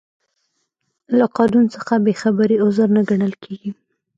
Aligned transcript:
له 1.17 1.25
قانون 1.37 1.65
څخه 1.75 1.93
بې 2.03 2.13
خبري 2.21 2.57
عذر 2.65 2.87
نه 2.95 3.01
ګڼل 3.09 3.33
کیږي. 3.43 3.71